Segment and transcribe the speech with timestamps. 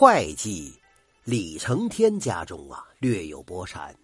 [0.00, 0.72] 会计
[1.24, 3.94] 李承天家中啊，略有薄产。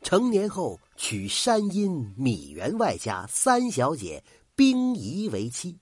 [0.00, 4.24] 成年后娶山阴米员外家三小姐
[4.56, 5.78] 冰怡为妻，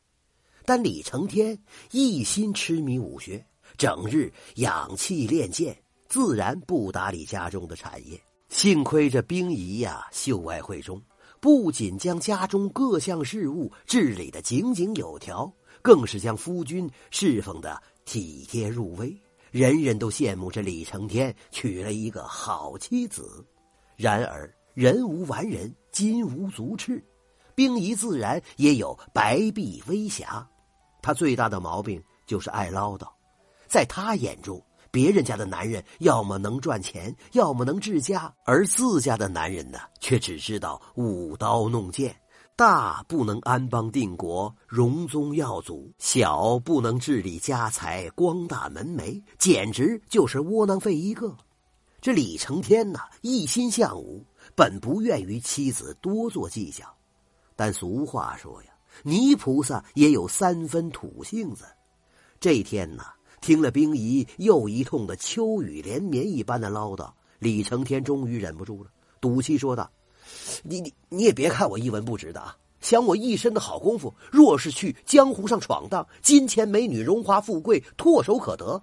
[0.65, 1.57] 但李承天
[1.93, 3.47] 一心痴迷武学，
[3.77, 8.21] 整日养气练剑，自然不打理家中的产业。
[8.49, 11.01] 幸亏这冰怡呀，秀外慧中，
[11.39, 15.49] 不仅将家中各项事务治理的井井有条，
[15.81, 19.17] 更是将夫君侍奉的体贴入微，
[19.51, 23.45] 人人都羡慕这李承天娶了一个好妻子。
[23.97, 27.05] 然而人无完人，金无足赤，
[27.55, 30.49] 冰怡自然也有白璧微瑕。
[31.03, 33.09] 他最大的毛病就是爱唠叨，
[33.67, 42.15] 在他眼中，别人家的男人要么能赚钱，要么能治家，而自家的男人呢，却只知道舞刀弄剑，
[42.57, 51.35] 大不能安邦定国、荣宗耀祖，小不能治理家财、光大门楣，简直就是窝囊废一个。
[52.03, 56.85] 这李承天呐，一心向武，本不愿与妻子多做计较，
[57.57, 58.71] 但俗话说呀，
[59.05, 61.65] 泥菩萨也有三分土性子。
[62.39, 63.05] 这天呐，
[63.41, 69.91] 听了冰姨又一通的秋雨连绵一般的唠叨，李承天终于忍不住了，赌气说道
[70.63, 78.83] ：“你你你也别看我一文不值的啊，想我一身的好功夫，若是去江湖上闯荡，金钱美女、荣华富贵唾手可得。”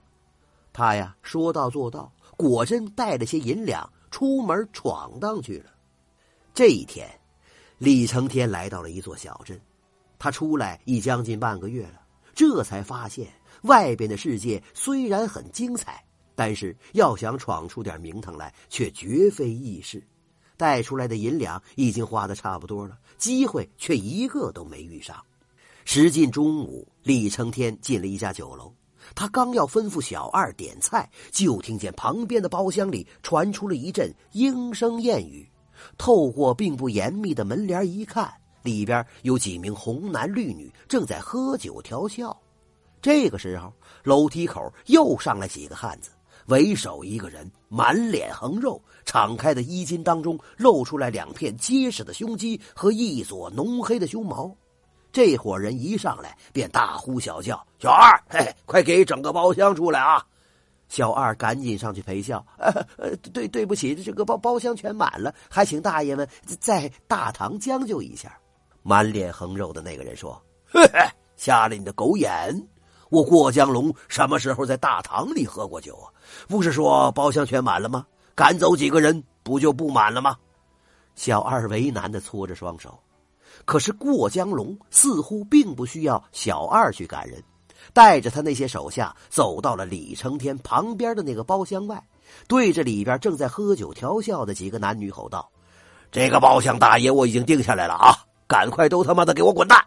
[0.73, 2.11] 他呀，说到做到。
[2.35, 5.71] 果真带了些银两出门闯荡去了。
[6.53, 7.09] 这一天，
[7.79, 9.59] 李承天来到了一座小镇，
[10.19, 12.01] 他出来已将近半个月了，
[12.35, 13.27] 这才发现
[13.63, 20.05] 外边的世界虽然很精彩，但是要想闯出点名堂来，却绝非易事。
[20.58, 25.16] 带出来的银两已经花的差不多了，机会却一个都没遇上。
[25.86, 28.73] 时近中午，李承天进了一家酒楼。
[29.16, 35.49] 他刚要吩咐小二点菜，就听见旁边的包厢里传出了一阵莺声燕语。
[35.98, 38.30] 透过并不严密的门帘一看，
[38.64, 42.37] 里边有几名红男绿女正在喝酒调笑。
[43.02, 43.71] 这个时候，
[44.04, 46.10] 楼梯口又上来几个汉子，
[46.47, 54.53] 为首一个人满脸横肉，敞开的衣襟当中露出来两片结实的胸肌和一撮浓黑的胸毛。
[55.11, 60.23] 这伙人一上来便大呼小叫：“小二，嘿，嘿快给整个包厢出来啊！”
[60.87, 66.27] 小二赶紧上去陪笑：“呃，对，对不起，这个包包厢全满了，还请大爷们
[66.59, 68.37] 在大堂将就一下。”
[68.83, 70.41] 满脸横肉的那个人说
[70.71, 70.99] ：“嘿嘿，
[71.36, 72.55] 瞎了你的狗眼！
[73.09, 76.07] 我过江龙什么时候在大堂里喝过酒啊？
[76.47, 78.05] 不是说包厢全满了吗？
[78.35, 80.35] 赶走几个人不就不满了吗？”
[81.15, 82.97] 小二为难的搓着双手。
[83.65, 87.41] 可是过江龙似乎并不需要小二去赶人，
[87.91, 92.01] 带着他那些手下走到了李承天旁边的那个包厢外，
[92.47, 95.49] 对着里边正在喝酒调笑的几个男女吼道
[96.11, 98.13] ：“这个包厢大爷我已经定下来了啊，
[98.47, 99.83] 赶快都他妈的给我滚蛋！”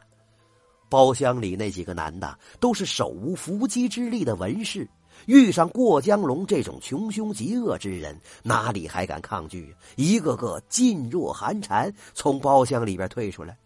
[0.91, 4.87] 包厢里那几个男的都是手无缚鸡之力的文士，
[5.27, 9.75] 遇上过江龙这种穷凶极恶之人，哪里还敢抗拒？
[9.97, 13.57] 一个个噤若寒蝉，从包厢里边退出来。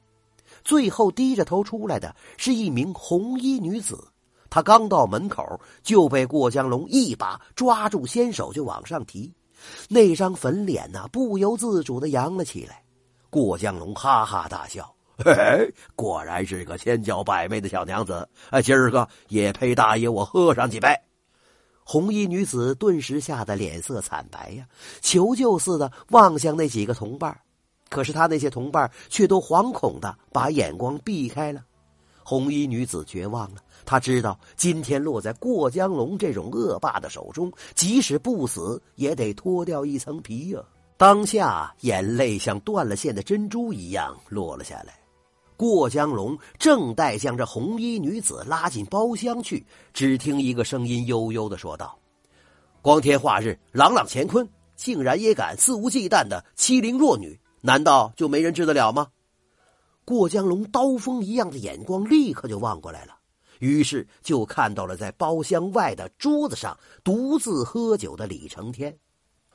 [0.63, 4.07] 最后低着头出来的是一名红衣女子，
[4.51, 9.33] 她刚到门口就被过江龙一把抓住纤手就往上提，
[9.89, 12.83] 那张粉脸呐不由自主的扬了起来。
[13.31, 20.89] 过江龙哈哈大笑：“嘿嘿，果然是个千娇百媚的小娘子，哎，今儿个也陪大爷我喝上几杯。”
[21.87, 24.67] 红衣女子顿时吓得脸色惨白呀，
[25.03, 27.39] 求救似的望向那几个同伴。
[27.91, 31.63] 可是他那些同伴却都惶恐的把眼光避开了。
[32.25, 40.61] 红衣女子绝望了，她知道今天落在过江龙这种恶霸的手中，即使不死也得脱掉一层皮呀。
[40.97, 45.03] 当下眼泪像断了线的珍珠一样落了下来。
[45.56, 51.98] 过江龙正待将这红衣女子拉进包厢去，只听一个声音悠悠的说道
[52.83, 59.06] ：“光天化日，朗朗乾坤，竟然也敢肆无忌惮的欺凌弱女！”难道就没人治得了吗？
[60.04, 63.16] 过江龙刀锋一样的眼光立刻就望过来了，
[63.59, 68.95] 于是就看到了在包厢外的桌子上独自喝酒的李承天。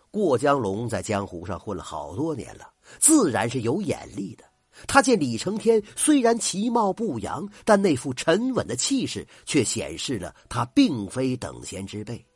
[0.10, 2.68] 过江龙在江湖上混了好多年了，
[2.98, 4.44] 自然是有眼力的。
[4.88, 12.29] 他见李承天虽然其貌不扬，但那副沉稳的气势却显示了他并非等闲之辈。